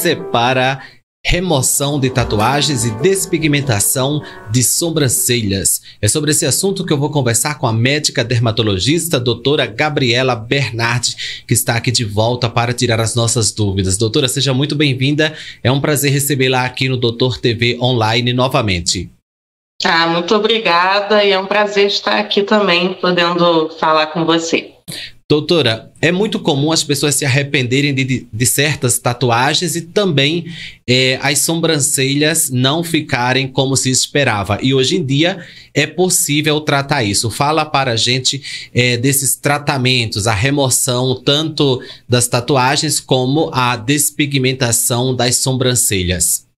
[0.00, 0.80] laser para
[1.22, 5.82] remoção de tatuagens e despigmentação de sobrancelhas.
[6.00, 11.44] É sobre esse assunto que eu vou conversar com a médica dermatologista doutora Gabriela Bernardi,
[11.46, 13.98] que está aqui de volta para tirar as nossas dúvidas.
[13.98, 15.34] Doutora, seja muito bem-vinda.
[15.62, 19.10] É um prazer recebê-la aqui no Doutor TV Online novamente.
[19.84, 24.72] Ah, muito obrigada e é um prazer estar aqui também podendo falar com você.
[25.30, 30.46] Doutora, é muito comum as pessoas se arrependerem de, de certas tatuagens e também
[30.84, 34.58] é, as sobrancelhas não ficarem como se esperava.
[34.60, 35.38] E hoje em dia
[35.72, 37.30] é possível tratar isso.
[37.30, 38.42] Fala para a gente
[38.74, 46.49] é, desses tratamentos, a remoção tanto das tatuagens como a despigmentação das sobrancelhas.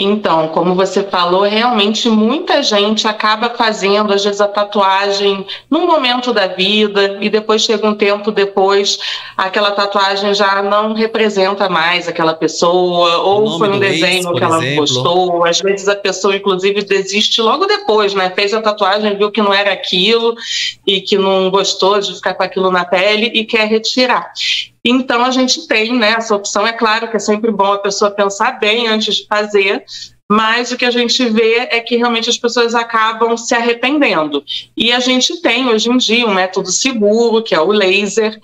[0.00, 6.32] Então, como você falou, realmente muita gente acaba fazendo, às vezes, a tatuagem num momento
[6.32, 8.96] da vida e depois chega um tempo depois,
[9.36, 14.58] aquela tatuagem já não representa mais aquela pessoa, ou foi um desenho ex, que ela
[14.58, 14.76] exemplo.
[14.76, 15.44] gostou.
[15.44, 18.30] Às vezes a pessoa, inclusive, desiste logo depois, né?
[18.30, 20.36] Fez a tatuagem, viu que não era aquilo
[20.86, 24.30] e que não gostou de ficar com aquilo na pele e quer retirar.
[24.84, 26.66] Então a gente tem né, essa opção.
[26.66, 29.84] É claro que é sempre bom a pessoa pensar bem antes de fazer,
[30.30, 34.44] mas o que a gente vê é que realmente as pessoas acabam se arrependendo.
[34.76, 38.38] E a gente tem hoje em dia um método seguro, que é o laser.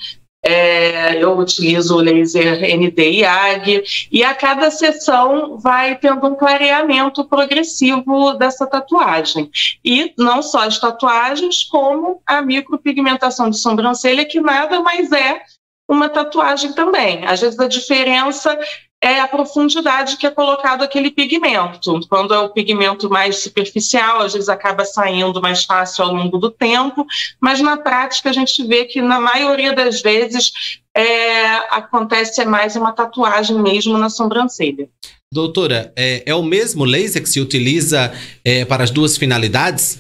[0.47, 3.83] É, eu utilizo o laser ND-IAG
[4.13, 9.51] e a cada sessão vai tendo um clareamento progressivo dessa tatuagem.
[9.83, 15.41] E não só as tatuagens, como a micropigmentação de sobrancelha, que nada mais é
[15.89, 17.25] uma tatuagem também.
[17.27, 18.59] Às vezes a diferença
[19.03, 22.01] é a profundidade que é colocado aquele pigmento.
[22.09, 26.51] Quando é o pigmento mais superficial, às vezes acaba saindo mais fácil ao longo do
[26.51, 27.07] tempo,
[27.39, 30.53] mas na prática a gente vê que na maioria das vezes
[30.97, 34.89] é, acontece mais uma tatuagem mesmo na sobrancelha.
[35.31, 38.11] Doutora, é, é o mesmo laser que se utiliza
[38.43, 39.99] é, para as duas finalidades?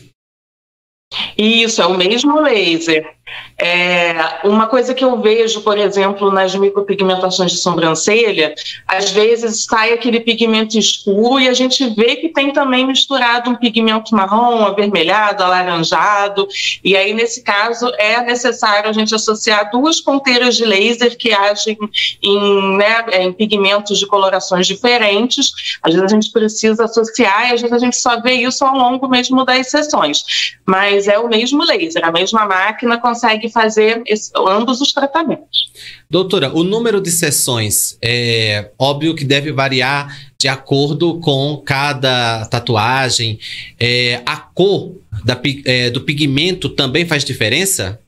[1.36, 3.13] Isso, é o mesmo laser.
[3.56, 4.14] É,
[4.44, 8.54] uma coisa que eu vejo, por exemplo, nas micropigmentações de sobrancelha,
[8.86, 13.54] às vezes sai aquele pigmento escuro e a gente vê que tem também misturado um
[13.54, 16.46] pigmento marrom, avermelhado, alaranjado,
[16.82, 21.78] e aí nesse caso é necessário a gente associar duas ponteiras de laser que agem
[22.22, 25.78] em, né, em pigmentos de colorações diferentes.
[25.82, 28.76] Às vezes a gente precisa associar e às vezes a gente só vê isso ao
[28.76, 33.13] longo mesmo das sessões, mas é o mesmo laser, a mesma máquina consegue
[33.50, 35.72] fazer esse, ambos os tratamentos.
[36.08, 43.38] Doutora, o número de sessões é óbvio que deve variar de acordo com cada tatuagem.
[43.80, 44.92] É, a cor
[45.24, 47.98] da, é, do pigmento também faz diferença?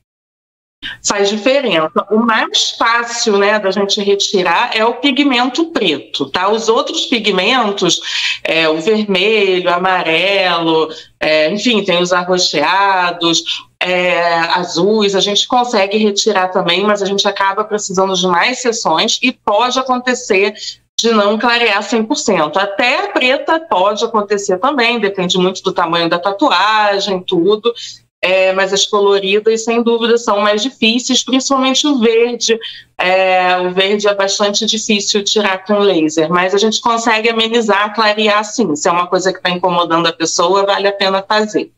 [1.03, 2.05] Faz diferença.
[2.11, 6.49] O mais fácil, né, da gente retirar é o pigmento preto, tá?
[6.49, 7.99] Os outros pigmentos,
[8.43, 10.89] é, o vermelho, amarelo,
[11.19, 13.43] é, enfim, tem os arroxeados,
[13.79, 19.17] é, azuis, a gente consegue retirar também, mas a gente acaba precisando de mais sessões
[19.21, 20.53] e pode acontecer
[20.99, 22.57] de não clarear 100%.
[22.57, 27.73] Até a preta pode acontecer também, depende muito do tamanho da tatuagem, tudo
[28.21, 32.57] é, mas as coloridas, sem dúvida, são mais difíceis, principalmente o verde.
[32.97, 38.43] É, o verde é bastante difícil tirar com laser, mas a gente consegue amenizar, clarear
[38.43, 38.75] sim.
[38.75, 41.71] Se é uma coisa que está incomodando a pessoa, vale a pena fazer.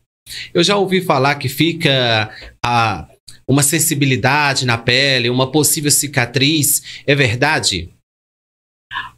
[0.54, 2.30] Eu já ouvi falar que fica
[2.64, 3.06] a,
[3.46, 7.02] uma sensibilidade na pele, uma possível cicatriz.
[7.06, 7.90] É verdade?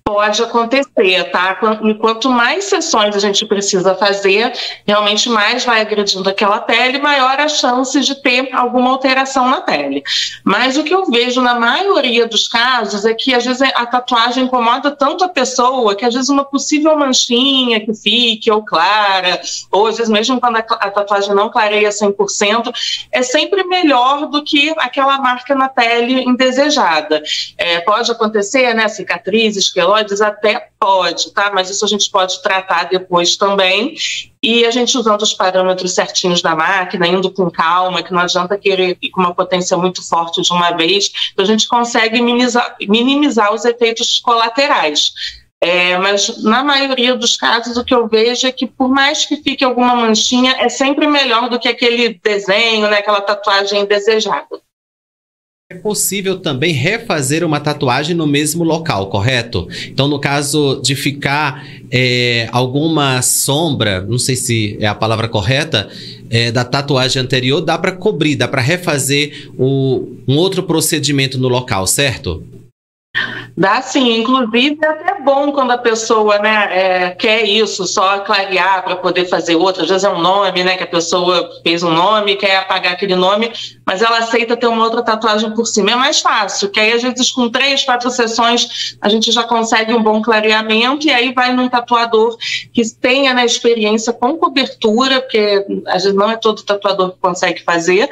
[0.05, 1.55] Pode acontecer, tá?
[1.55, 4.53] Quanto mais sessões a gente precisa fazer,
[4.87, 10.03] realmente mais vai agredindo aquela pele, maior a chance de ter alguma alteração na pele.
[10.45, 14.45] Mas o que eu vejo na maioria dos casos é que às vezes a tatuagem
[14.45, 19.41] incomoda tanto a pessoa que às vezes uma possível manchinha que fique ou clara,
[19.71, 22.73] ou às vezes mesmo quando a tatuagem não clareia 100%,
[23.11, 27.23] é sempre melhor do que aquela marca na pele indesejada.
[27.57, 29.71] É, pode acontecer, né, cicatrizes,
[30.21, 31.51] até pode, tá?
[31.55, 33.95] Mas isso a gente pode tratar depois também.
[34.43, 38.59] E a gente usando os parâmetros certinhos da máquina, indo com calma, que não adianta
[38.59, 42.77] querer ir com uma potência muito forte de uma vez, então a gente consegue minimizar,
[42.81, 45.13] minimizar os efeitos colaterais.
[45.65, 49.37] É, mas na maioria dos casos o que eu vejo é que por mais que
[49.37, 54.61] fique alguma manchinha, é sempre melhor do que aquele desenho, né, aquela tatuagem indesejada.
[55.73, 59.67] É possível também refazer uma tatuagem no mesmo local, correto?
[59.89, 65.89] Então, no caso de ficar é, alguma sombra, não sei se é a palavra correta,
[66.29, 71.49] é, da tatuagem anterior, dá para cobrir, dá para refazer o, um outro procedimento no
[71.49, 72.45] local, certo?
[73.55, 78.83] Dá sim, inclusive é até bom quando a pessoa né, é, quer isso, só clarear
[78.83, 79.83] para poder fazer outra.
[79.83, 80.77] Às vezes é um nome, né?
[80.77, 83.53] Que a pessoa fez um nome, quer apagar aquele nome,
[83.85, 85.91] mas ela aceita ter uma outra tatuagem por cima.
[85.91, 89.93] É mais fácil, que aí às vezes com três, quatro sessões a gente já consegue
[89.93, 92.39] um bom clareamento e aí vai num tatuador
[92.73, 97.63] que tenha né, experiência com cobertura, porque às vezes não é todo tatuador que consegue
[97.63, 98.09] fazer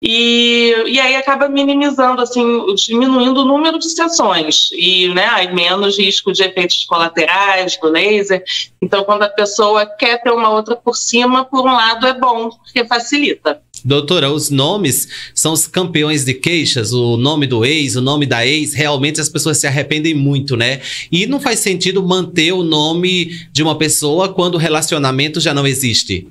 [0.00, 2.42] e, e aí acaba minimizando, assim,
[2.74, 8.44] diminuindo o número de sessões e né, menos risco de efeitos colaterais do laser.
[8.80, 12.48] Então, quando a pessoa quer ter uma outra por cima, por um lado é bom,
[12.50, 13.60] porque facilita.
[13.84, 18.46] Doutora, os nomes são os campeões de queixas, o nome do ex, o nome da
[18.46, 20.80] ex, realmente as pessoas se arrependem muito, né?
[21.10, 25.66] E não faz sentido manter o nome de uma pessoa quando o relacionamento já não
[25.66, 26.28] existe.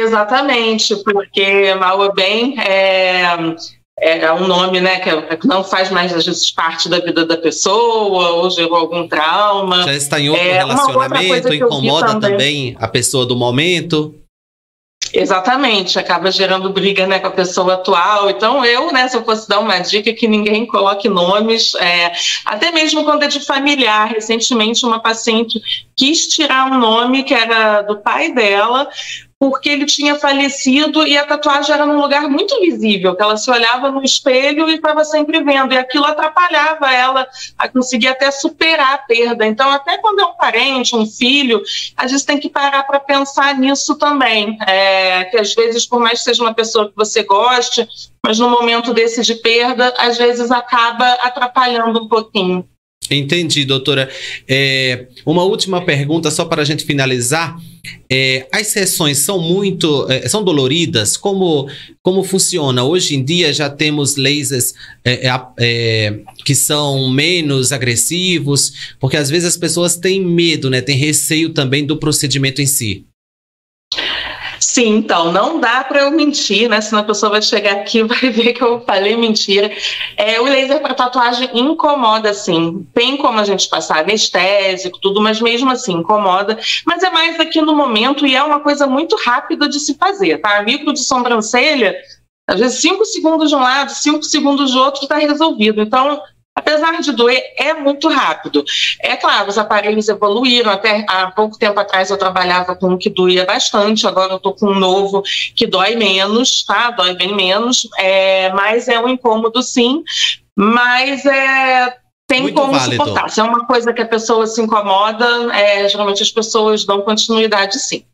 [0.00, 3.36] Exatamente, porque mal ou bem é,
[3.98, 8.30] é um nome né, que não faz mais, às vezes, parte da vida da pessoa,
[8.30, 9.82] ou gerou algum trauma.
[9.82, 12.30] Já está em outro é, relacionamento, incomoda também.
[12.30, 14.14] também a pessoa do momento.
[15.12, 18.30] Exatamente, acaba gerando briga né, com a pessoa atual.
[18.30, 22.12] Então, eu, né, se eu fosse dar uma dica, que ninguém coloque nomes, é,
[22.44, 24.08] até mesmo quando é de familiar.
[24.08, 25.60] Recentemente, uma paciente
[25.96, 28.88] quis tirar um nome que era do pai dela,
[29.40, 33.50] porque ele tinha falecido e a tatuagem era num lugar muito visível, que ela se
[33.50, 37.26] olhava no espelho e estava sempre vendo, e aquilo atrapalhava ela
[37.56, 39.46] a conseguir até superar a perda.
[39.46, 41.62] Então, até quando é um parente, um filho,
[41.96, 46.18] a gente tem que parar para pensar nisso também, é, que às vezes, por mais
[46.18, 47.88] que seja uma pessoa que você goste,
[48.22, 52.68] mas no momento desse de perda, às vezes acaba atrapalhando um pouquinho.
[53.10, 54.10] Entendi, doutora.
[54.46, 57.56] É, uma última pergunta, só para a gente finalizar.
[58.10, 61.16] É, as sessões são muito, é, são doloridas?
[61.16, 61.68] Como,
[62.02, 62.84] como funciona?
[62.84, 64.74] Hoje em dia já temos lasers
[65.04, 70.80] é, é, é, que são menos agressivos, porque às vezes as pessoas têm medo, né?
[70.80, 73.06] Têm receio também do procedimento em si.
[74.72, 76.80] Sim, então, não dá para eu mentir, né?
[76.80, 79.68] Senão a pessoa vai chegar aqui e vai ver que eu falei mentira.
[80.16, 82.86] É, o laser para tatuagem incomoda, sim.
[82.94, 86.56] Tem como a gente passar anestésico, tudo, mas mesmo assim incomoda.
[86.86, 90.38] Mas é mais aqui no momento e é uma coisa muito rápida de se fazer,
[90.38, 90.62] tá?
[90.62, 91.96] Micro de sobrancelha,
[92.46, 95.82] às vezes cinco segundos de um lado, cinco segundos do outro, está resolvido.
[95.82, 96.22] Então,
[96.70, 98.64] Apesar de doer, é muito rápido.
[99.00, 100.70] É claro, os aparelhos evoluíram.
[100.70, 104.54] Até há pouco tempo atrás eu trabalhava com um que doía bastante, agora eu estou
[104.54, 105.22] com um novo
[105.56, 106.90] que dói menos, tá?
[106.90, 110.02] Dói bem menos, é, mas é um incômodo sim.
[110.56, 111.96] Mas é,
[112.28, 113.04] tem muito como válido.
[113.04, 113.28] suportar.
[113.30, 117.78] Se é uma coisa que a pessoa se incomoda, é, geralmente as pessoas dão continuidade
[117.80, 118.04] sim.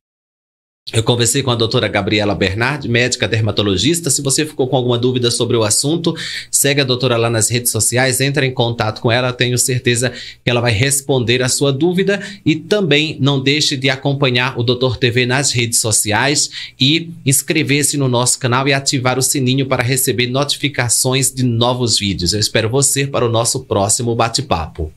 [0.92, 4.08] Eu conversei com a doutora Gabriela Bernard, médica dermatologista.
[4.08, 6.14] Se você ficou com alguma dúvida sobre o assunto,
[6.48, 10.48] segue a doutora lá nas redes sociais, entra em contato com ela, tenho certeza que
[10.48, 12.22] ela vai responder a sua dúvida.
[12.46, 18.06] E também não deixe de acompanhar o Doutor TV nas redes sociais e inscrever-se no
[18.06, 22.32] nosso canal e ativar o sininho para receber notificações de novos vídeos.
[22.32, 24.92] Eu espero você para o nosso próximo bate-papo.